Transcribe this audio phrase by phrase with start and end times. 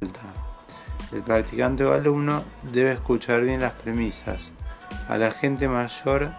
[0.00, 4.50] El practicante o alumno debe escuchar bien las premisas.
[5.08, 6.32] A la gente mayor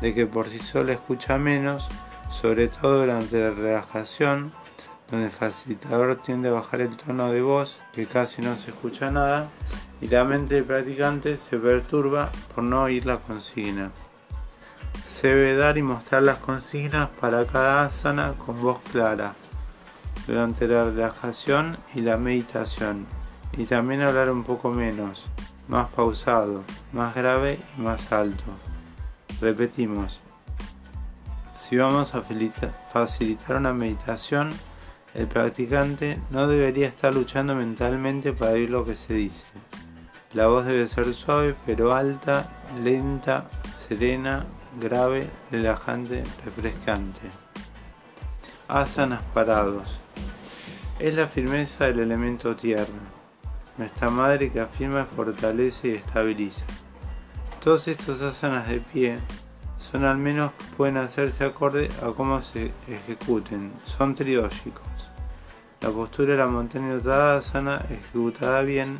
[0.00, 1.86] de que por sí sola escucha menos,
[2.30, 4.50] sobre todo durante la relajación,
[5.10, 9.10] donde el facilitador tiende a bajar el tono de voz, que casi no se escucha
[9.10, 9.48] nada,
[10.00, 13.90] y la mente del practicante se perturba por no oír la consigna.
[15.06, 19.34] Se debe dar y mostrar las consignas para cada asana con voz clara,
[20.26, 23.06] durante la relajación y la meditación,
[23.52, 25.24] y también hablar un poco menos,
[25.68, 26.62] más pausado,
[26.92, 28.44] más grave y más alto.
[29.40, 30.20] Repetimos,
[31.54, 32.22] si vamos a
[32.92, 34.50] facilitar una meditación,
[35.14, 39.44] el practicante no debería estar luchando mentalmente para oír lo que se dice.
[40.32, 42.50] La voz debe ser suave pero alta,
[42.82, 44.44] lenta, serena,
[44.80, 47.30] grave, relajante, refrescante.
[48.68, 50.03] Asanas parados.
[51.00, 52.86] Es la firmeza del elemento tierra,
[53.76, 56.64] nuestra madre que afirma, fortalece y estabiliza.
[57.60, 59.18] Todos estos asanas de pie
[59.76, 64.86] son al menos pueden hacerse acorde a cómo se ejecuten, son triógicos.
[65.80, 67.00] La postura de la montaña
[67.42, 68.98] sana ejecutada bien,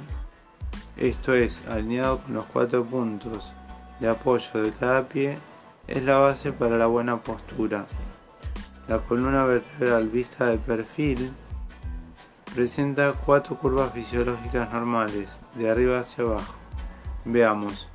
[0.97, 3.53] esto es, alineado con los cuatro puntos
[4.01, 5.39] de apoyo de cada pie,
[5.87, 7.87] es la base para la buena postura.
[8.89, 11.33] La columna vertebral vista de perfil
[12.55, 16.55] presenta cuatro curvas fisiológicas normales, de arriba hacia abajo.
[17.25, 17.89] Veamos,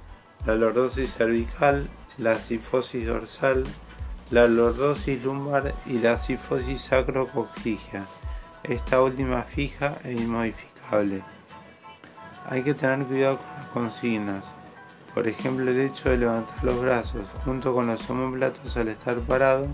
[0.46, 3.64] la lordosis cervical, la sifosis dorsal,
[4.32, 8.08] la lordosis lumbar y la sifosis sacrocoxigia
[8.64, 11.24] esta última fija e inmodificable.
[12.50, 14.46] Hay que tener cuidado con las consignas,
[15.14, 19.68] por ejemplo el hecho de levantar los brazos junto con los homóplatos al estar parado,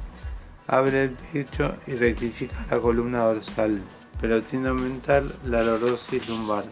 [0.68, 3.82] abre el pecho y rectifica la columna dorsal,
[4.20, 6.66] pero tiende a aumentar la lorosis lumbar.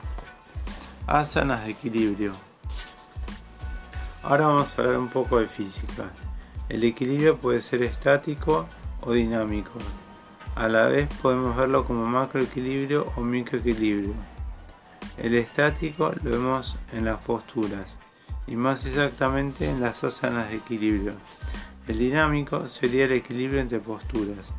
[1.07, 2.33] Asanas de equilibrio.
[4.23, 6.11] Ahora vamos a hablar un poco de física.
[6.69, 8.67] El equilibrio puede ser estático
[9.01, 9.79] o dinámico.
[10.55, 14.13] A la vez podemos verlo como macroequilibrio o microequilibrio.
[15.17, 17.87] El estático lo vemos en las posturas
[18.47, 21.13] y más exactamente en las asanas de equilibrio.
[21.87, 24.49] El dinámico sería el equilibrio entre posturas.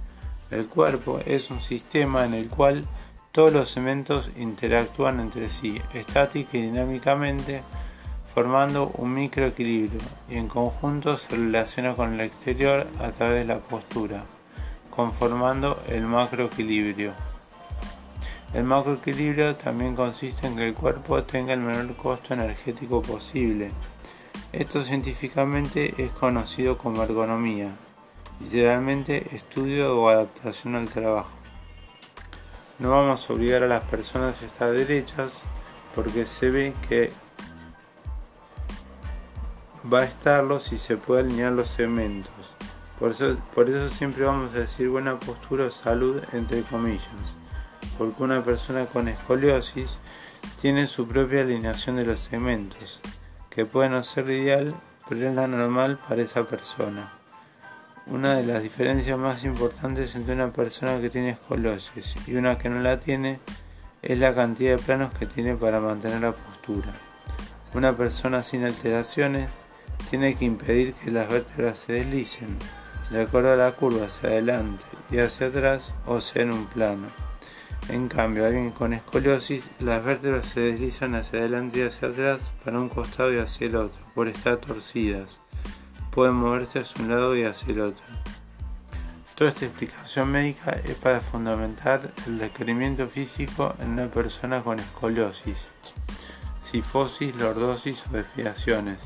[0.50, 2.84] El cuerpo es un sistema en el cual
[3.32, 7.62] todos los elementos interactúan entre sí, estática y dinámicamente,
[8.34, 13.60] formando un microequilibrio y en conjunto se relaciona con el exterior a través de la
[13.60, 14.24] postura
[14.94, 17.14] conformando el macroequilibrio.
[18.52, 23.70] El macroequilibrio también consiste en que el cuerpo tenga el menor costo energético posible.
[24.52, 27.74] Esto científicamente es conocido como ergonomía,
[28.40, 31.30] literalmente estudio o adaptación al trabajo.
[32.78, 35.42] No vamos a obligar a las personas a estar derechas
[35.94, 37.12] porque se ve que
[39.92, 42.32] va a estarlo si se puede alinear los segmentos.
[42.98, 47.36] Por eso, por eso siempre vamos a decir buena postura o salud entre comillas,
[47.98, 49.98] porque una persona con escoliosis
[50.60, 53.00] tiene su propia alineación de los segmentos,
[53.50, 54.74] que puede no ser ideal,
[55.08, 57.12] pero es la normal para esa persona.
[58.06, 62.68] Una de las diferencias más importantes entre una persona que tiene escoliosis y una que
[62.68, 63.40] no la tiene
[64.02, 66.94] es la cantidad de planos que tiene para mantener la postura.
[67.72, 69.48] Una persona sin alteraciones
[70.10, 72.58] tiene que impedir que las vértebras se deslicen,
[73.10, 77.08] de acuerdo a la curva hacia adelante y hacia atrás o sea en un plano.
[77.88, 82.78] En cambio, alguien con escoliosis, las vértebras se deslizan hacia adelante y hacia atrás para
[82.78, 85.40] un costado y hacia el otro, por estar torcidas.
[86.14, 88.04] Pueden moverse hacia un lado y hacia el otro.
[89.34, 95.70] Toda esta explicación médica es para fundamentar el requerimiento físico en una persona con escoliosis,
[96.60, 98.98] sifosis, lordosis o desviaciones.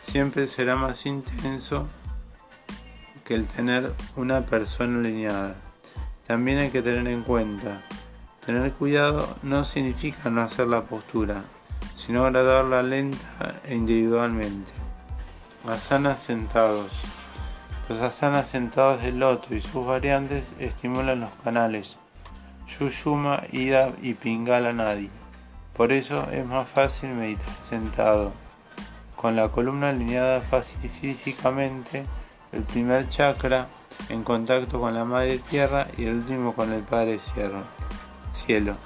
[0.00, 1.88] Siempre será más intenso
[3.24, 5.56] que el tener una persona alineada.
[6.28, 7.82] También hay que tener en cuenta,
[8.46, 11.42] tener cuidado no significa no hacer la postura,
[11.96, 14.81] sino graduarla lenta e individualmente.
[15.68, 16.90] Asanas sentados.
[17.88, 21.96] Los asanas sentados del loto y sus variantes estimulan los canales
[22.66, 25.08] Yushuma, Ida y Pingala Nadi.
[25.76, 28.32] Por eso es más fácil meditar sentado,
[29.14, 32.02] con la columna alineada físicamente
[32.50, 33.68] el primer chakra
[34.08, 38.76] en contacto con la madre tierra y el último con el padre cielo.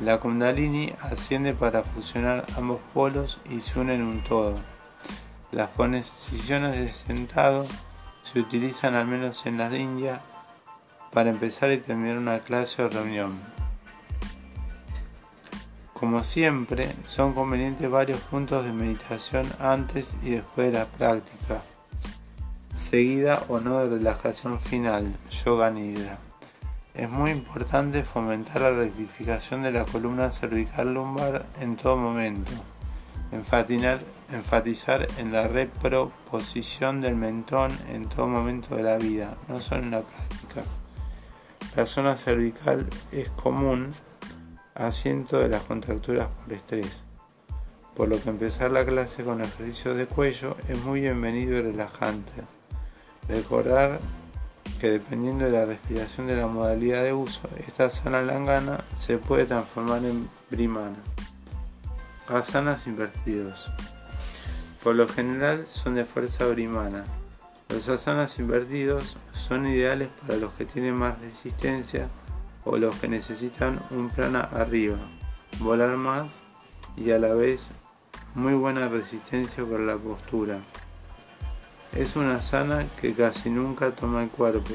[0.00, 4.77] La kundalini asciende para fusionar ambos polos y se une en un todo.
[5.50, 7.66] Las posiciones de sentado
[8.22, 10.20] se utilizan al menos en las India
[11.10, 13.40] para empezar y terminar una clase o reunión.
[15.94, 21.62] Como siempre, son convenientes varios puntos de meditación antes y después de la práctica,
[22.78, 26.18] seguida o no de relajación final, yoga nidra.
[26.92, 32.52] Es muy importante fomentar la rectificación de la columna cervical lumbar en todo momento,
[33.32, 39.90] enfatizar en la reproposición del mentón en todo momento de la vida, no solo en
[39.90, 40.62] la práctica.
[41.76, 43.92] La zona cervical es común
[44.74, 47.02] asiento de las contracturas por estrés,
[47.96, 52.32] por lo que empezar la clase con ejercicios de cuello es muy bienvenido y relajante.
[53.28, 53.98] Recordar
[54.80, 59.46] que dependiendo de la respiración de la modalidad de uso, esta sana langana se puede
[59.46, 60.96] transformar en brimana.
[62.28, 63.70] Asanas invertidos.
[64.82, 67.04] Por lo general son de fuerza brimana.
[67.68, 72.08] Los asanas invertidos son ideales para los que tienen más resistencia
[72.64, 74.98] o los que necesitan un prana arriba,
[75.58, 76.30] volar más
[76.96, 77.70] y a la vez
[78.34, 80.60] muy buena resistencia para la postura.
[81.92, 84.74] Es una sana que casi nunca toma el cuerpo,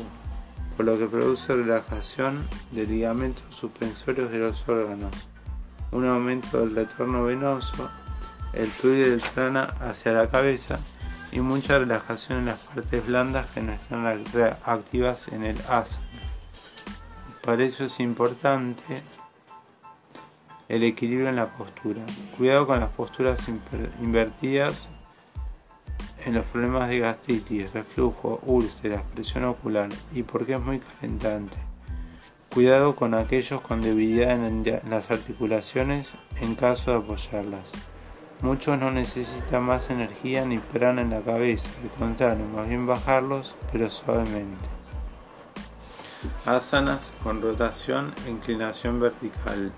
[0.76, 5.12] por lo que produce relajación de ligamentos suspensorios de los órganos,
[5.92, 7.90] un aumento del retorno venoso,
[8.54, 10.80] el fluido del prana hacia la cabeza
[11.32, 14.06] y mucha relajación en las partes blandas que no están
[14.64, 16.08] activas en el asana.
[17.44, 19.04] Para eso es importante
[20.70, 22.04] el equilibrio en la postura.
[22.38, 23.48] Cuidado con las posturas
[24.02, 24.90] invertidas
[26.26, 31.58] en los problemas de gastritis, reflujo, úlceras, presión ocular y porque es muy calentante.
[32.54, 37.70] Cuidado con aquellos con debilidad en las articulaciones en caso de apoyarlas.
[38.44, 43.56] Muchos no necesitan más energía ni prana en la cabeza, al contrario, más bien bajarlos,
[43.72, 44.68] pero suavemente.
[46.46, 49.72] Asanas con rotación e inclinación vertical.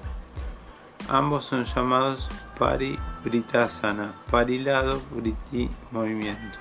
[1.08, 2.28] Ambos son llamados
[2.58, 6.58] pari britasana, pari lado, briti movimiento.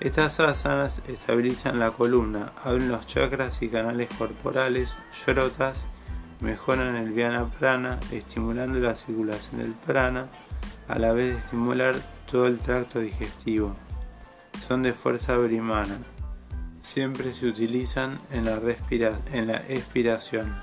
[0.00, 4.94] Estas asanas estabilizan la columna, abren los chakras y canales corporales,
[5.26, 5.86] yorotas,
[6.40, 10.28] mejoran el viana prana, estimulando la circulación del prana,
[10.88, 11.94] a la vez de estimular
[12.30, 13.74] todo el tracto digestivo.
[14.66, 15.98] Son de fuerza brimana,
[16.82, 18.60] siempre se utilizan en la,
[19.32, 20.54] en la expiración.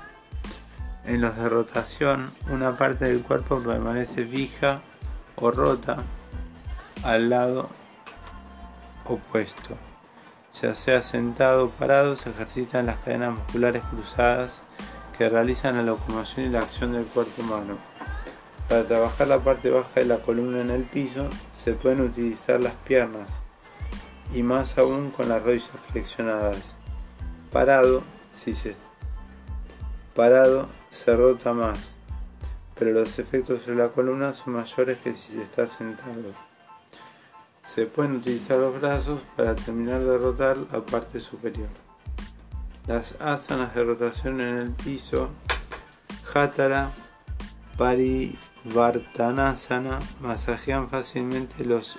[1.04, 4.82] En los de rotación, una parte del cuerpo permanece fija
[5.36, 6.04] o rota
[7.02, 7.70] al lado
[9.06, 9.76] opuesto.
[10.60, 14.52] Ya sea sentado o parado, se ejercitan las cadenas musculares cruzadas
[15.16, 17.89] que realizan la locomoción y la acción del cuerpo humano.
[18.70, 22.74] Para trabajar la parte baja de la columna en el piso, se pueden utilizar las
[22.74, 23.28] piernas,
[24.32, 26.76] y más aún con las rodillas flexionadas.
[27.50, 28.76] Parado, si se
[30.14, 31.94] parado se rota más,
[32.78, 36.32] pero los efectos sobre la columna son mayores que si se está sentado.
[37.62, 41.70] Se pueden utilizar los brazos para terminar de rotar la parte superior.
[42.86, 45.30] Las asanas de rotación en el piso,
[46.32, 46.92] Hatara,
[47.80, 51.96] Parivartanasana, masajean fácilmente los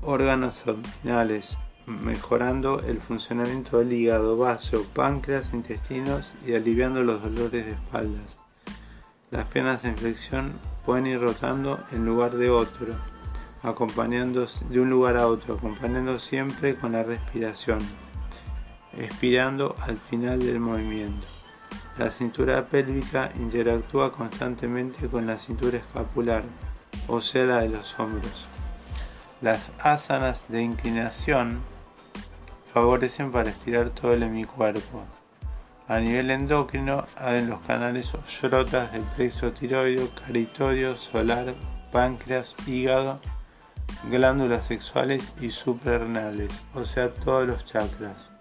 [0.00, 7.72] órganos abdominales, mejorando el funcionamiento del hígado, vaso, páncreas, intestinos y aliviando los dolores de
[7.72, 8.38] espaldas.
[9.30, 10.54] Las piernas en flexión
[10.86, 12.94] pueden ir rotando en lugar de otro,
[13.62, 17.80] acompañando de un lugar a otro, acompañando siempre con la respiración,
[18.96, 21.28] expirando al final del movimiento.
[21.98, 26.42] La cintura pélvica interactúa constantemente con la cintura escapular,
[27.06, 28.46] o sea la de los hombros.
[29.42, 31.60] Las asanas de inclinación
[32.72, 35.04] favorecen para estirar todo el hemicuerpo.
[35.86, 41.54] A nivel endocrino, abren los canales yorotas del plexo tiroideo, caritorio, solar,
[41.92, 43.20] páncreas, hígado,
[44.10, 48.31] glándulas sexuales y suprarrenales, o sea, todos los chakras.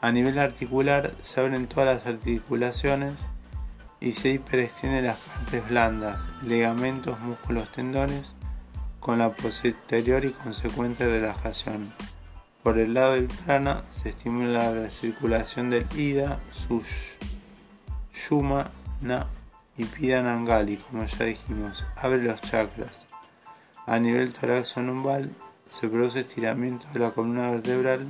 [0.00, 3.14] A nivel articular, se abren todas las articulaciones
[3.98, 8.34] y se hiperextiende las partes blandas, ligamentos, músculos, tendones,
[9.00, 11.92] con la posterior y consecuente relajación.
[12.62, 16.40] Por el lado del prana se estimula la circulación del Ida,
[18.28, 19.26] Yuma, Na
[19.78, 22.92] y Pidanangali, como ya dijimos, abre los chakras.
[23.86, 25.30] A nivel toraxo-numbal
[25.70, 28.06] se produce estiramiento de la columna vertebral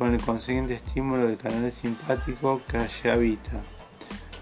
[0.00, 3.60] con el consiguiente estímulo del canal simpático que allí habita.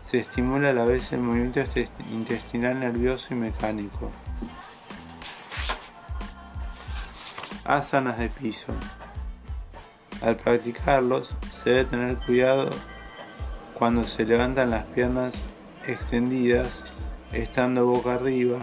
[0.04, 1.58] Se estimula a la vez el movimiento
[2.12, 4.12] intestinal nervioso y mecánico.
[7.64, 8.72] Asanas de piso.
[10.22, 12.70] Al practicarlos se debe tener cuidado
[13.74, 15.34] cuando se levantan las piernas
[15.88, 16.84] extendidas,
[17.32, 18.60] estando boca arriba,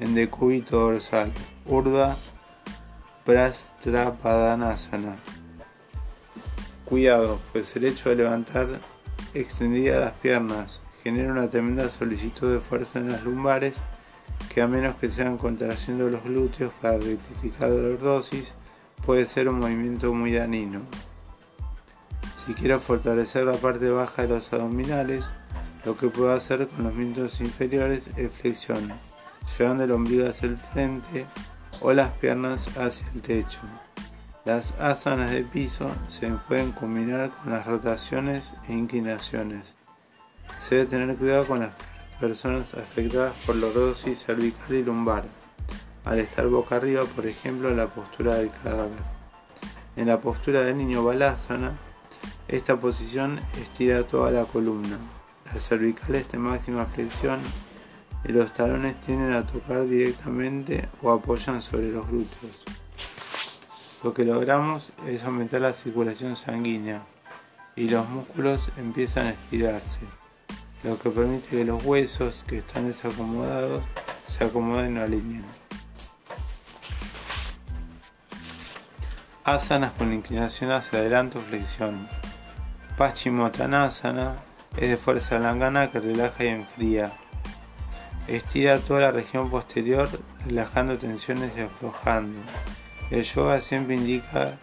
[0.00, 1.32] en decúbito dorsal.
[1.64, 2.18] Urdhva
[3.28, 5.18] Prastrapadanasana.
[6.86, 8.80] Cuidado, pues el hecho de levantar
[9.34, 13.74] extendidas las piernas genera una tremenda solicitud de fuerza en las lumbares
[14.48, 18.54] que a menos que sean contrayendo los glúteos para rectificar la lordosis,
[19.04, 20.80] puede ser un movimiento muy dañino.
[22.46, 25.30] Si quiero fortalecer la parte baja de los abdominales,
[25.84, 28.90] lo que puedo hacer con los miembros inferiores es flexión,
[29.58, 31.26] llevando el ombligo hacia el frente
[31.80, 33.60] o las piernas hacia el techo.
[34.44, 39.74] Las asanas de piso se pueden combinar con las rotaciones e inclinaciones.
[40.60, 41.72] Se debe tener cuidado con las
[42.18, 45.24] personas afectadas por lordosis cervical y lumbar,
[46.04, 48.98] al estar boca arriba, por ejemplo, en la postura del cadáver.
[49.96, 51.76] En la postura del niño balásana,
[52.48, 54.98] esta posición estira toda la columna.
[55.44, 57.40] La cervical está en máxima flexión
[58.24, 62.62] y los talones tienden a tocar directamente o apoyan sobre los glúteos.
[64.04, 67.02] Lo que logramos es aumentar la circulación sanguínea
[67.74, 70.00] y los músculos empiezan a estirarse,
[70.84, 73.82] lo que permite que los huesos que están desacomodados
[74.26, 75.44] se acomoden o alineen.
[79.44, 82.06] Asanas con inclinación hacia adelante o flexión.
[82.98, 84.42] Paschimottanasana
[84.76, 87.12] es de fuerza langana que relaja y enfría.
[88.28, 90.06] Estira toda la región posterior,
[90.44, 92.38] relajando tensiones y aflojando.
[93.10, 94.58] El yoga siempre indica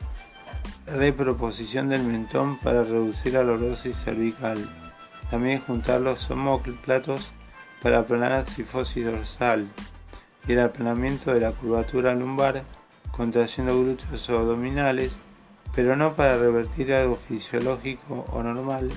[0.86, 4.69] reproposición del mentón para reducir la lordosis cervical.
[5.31, 7.31] También juntar los homóplatos
[7.81, 9.67] para aplanar la sifosis dorsal
[10.48, 12.63] y el aplanamiento de la curvatura lumbar
[13.12, 15.17] contrayendo glúteos abdominales,
[15.74, 18.89] pero no para revertir algo fisiológico o normal,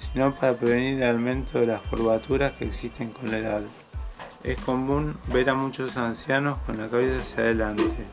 [0.00, 3.62] sino para prevenir el aumento de las curvaturas que existen con la edad.
[4.42, 8.06] Es común ver a muchos ancianos con la cabeza hacia adelante,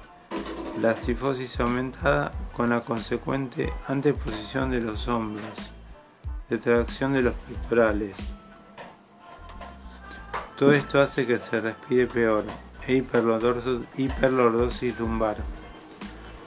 [0.82, 5.48] la cifosis aumentada con la consecuente anteposición de los hombros,
[6.50, 8.18] retracción de los pectorales.
[10.58, 12.44] Todo esto hace que se respire peor
[12.86, 15.38] e hiperlordosis lumbar.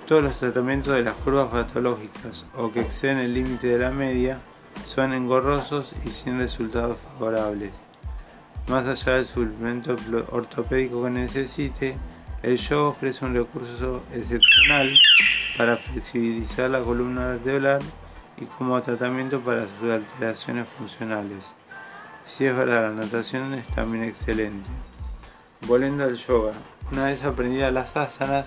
[0.06, 4.40] Todos los tratamientos de las curvas patológicas o que exceden el límite de la media
[4.84, 7.72] son engorrosos y sin resultados favorables.
[8.70, 9.96] Más allá del suplemento
[10.30, 11.96] ortopédico que necesite,
[12.40, 14.96] el yoga ofrece un recurso excepcional
[15.58, 17.80] para flexibilizar la columna vertebral
[18.36, 21.44] y como tratamiento para sus alteraciones funcionales.
[22.22, 24.70] Si es verdad, la natación es también excelente.
[25.66, 26.52] Volviendo al yoga,
[26.92, 28.46] una vez aprendidas las asanas,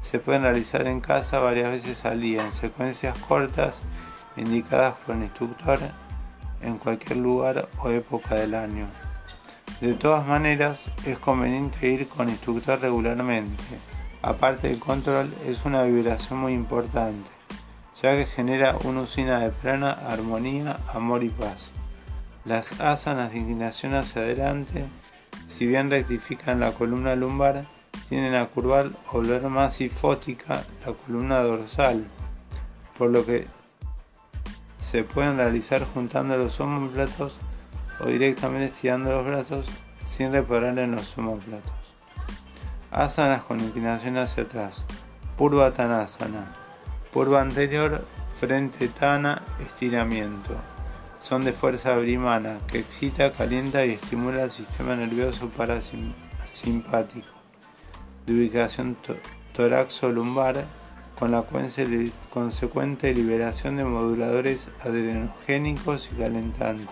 [0.00, 3.82] se pueden realizar en casa varias veces al día en secuencias cortas
[4.36, 5.78] indicadas por el instructor
[6.60, 8.88] en cualquier lugar o época del año.
[9.80, 13.62] De todas maneras, es conveniente ir con instructor regularmente.
[14.20, 17.30] Aparte del control, es una vibración muy importante,
[18.02, 21.64] ya que genera una usina de prana, armonía, amor y paz.
[22.44, 24.84] Las asanas de inclinación hacia adelante,
[25.48, 27.64] si bien rectifican la columna lumbar,
[28.10, 32.06] tienden a curvar o volver más sifótica la columna dorsal,
[32.98, 33.46] por lo que
[34.78, 37.38] se pueden realizar juntando los homóplatos
[38.02, 39.66] o directamente estirando los brazos
[40.10, 41.72] sin reparar en los homóplatos.
[42.90, 44.84] Asanas con inclinación hacia atrás.
[45.36, 46.56] Purva Tanasana.
[47.12, 48.04] Purva anterior,
[48.38, 50.56] frente Tana, estiramiento.
[51.20, 57.28] Son de fuerza brimana que excita, calienta y estimula el sistema nervioso parasimpático.
[58.26, 58.96] De ubicación
[59.54, 60.64] toraxo-lumbar
[61.18, 61.44] con la
[62.30, 66.88] consecuente liberación de moduladores adrenogénicos y calentantes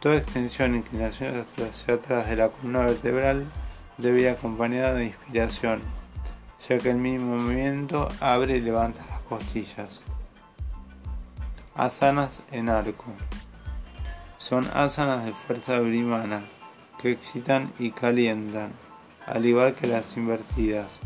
[0.00, 3.44] Toda extensión e inclinación hacia atrás de la columna vertebral
[3.98, 5.82] debe ir acompañada de inspiración,
[6.66, 10.02] ya que el mínimo movimiento abre y levanta las costillas.
[11.74, 13.12] Asanas en arco.
[14.38, 16.44] Son asanas de fuerza brimana
[17.00, 18.72] que excitan y calientan,
[19.26, 20.98] al igual que las invertidas.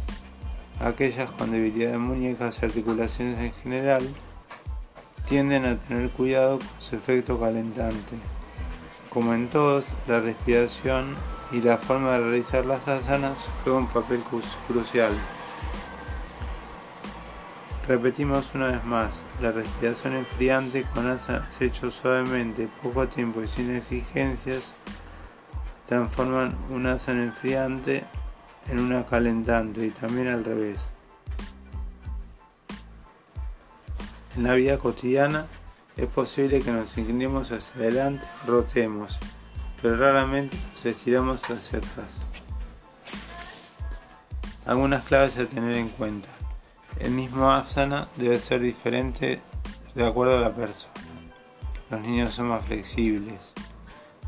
[0.78, 4.14] Aquellas con debilidad de muñecas y articulaciones en general
[5.28, 8.33] tienden a tener cuidado con su efecto calentante.
[9.14, 11.14] Como en todos, la respiración
[11.52, 14.24] y la forma de realizar las asanas juegan un papel
[14.66, 15.12] crucial.
[17.86, 23.76] Repetimos una vez más, la respiración enfriante con asanas hechos suavemente, poco tiempo y sin
[23.76, 24.72] exigencias
[25.86, 28.04] transforman un asana enfriante
[28.68, 30.88] en una calentante y también al revés.
[34.36, 35.46] En la vida cotidiana
[35.96, 39.16] Es posible que nos inclinemos hacia adelante rotemos,
[39.80, 42.08] pero raramente nos estiramos hacia atrás.
[44.66, 46.28] Algunas claves a tener en cuenta.
[46.98, 49.40] El mismo asana debe ser diferente
[49.94, 50.92] de acuerdo a la persona.
[51.90, 53.52] Los niños son más flexibles.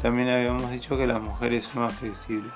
[0.01, 2.53] También habíamos dicho que las mujeres son más flexibles.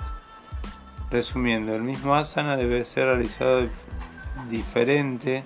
[1.10, 3.66] Resumiendo, el mismo asana debe ser realizado
[4.48, 5.42] diferente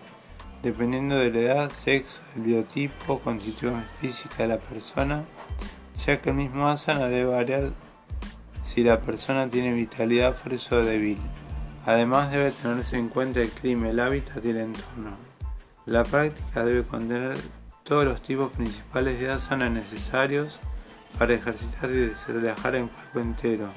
[0.65, 5.25] dependiendo de la edad, sexo, el biotipo, constitución física de la persona,
[6.07, 7.73] ya que el mismo asana debe variar
[8.65, 11.19] si la persona tiene vitalidad fuerza o débil.
[11.85, 15.19] Además debe tenerse en cuenta el clima, el hábitat y el entorno.
[15.85, 17.37] La práctica debe contener
[17.83, 20.59] todos los tipos principales de asana necesarios
[21.19, 23.69] para ejercitar y relajar el cuerpo entero,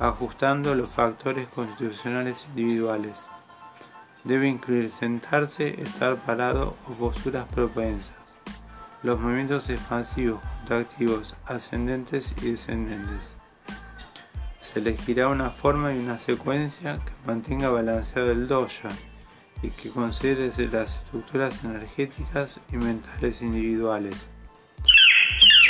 [0.00, 3.14] ajustando los factores constitucionales individuales.
[4.24, 8.14] Debe incluir sentarse, estar parado o posturas propensas.
[9.02, 13.22] Los movimientos expansivos, contractivos, ascendentes y descendentes.
[14.60, 18.90] Se elegirá una forma y una secuencia que mantenga balanceado el doya
[19.62, 24.14] y que considere las estructuras energéticas y mentales individuales.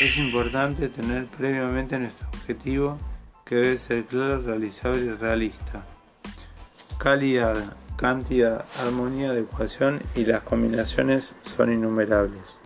[0.01, 2.99] Es importante tener previamente nuestro objetivo
[3.45, 5.85] que debe ser claro, realizable y realista.
[6.99, 12.60] Calidad, cantidad, armonía, adecuación y las combinaciones son innumerables.